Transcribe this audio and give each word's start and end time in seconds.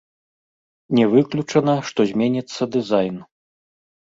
Не 0.99 1.03
выключана, 1.11 1.75
што 1.91 1.99
зменіцца 2.13 2.71
дызайн. 2.77 3.15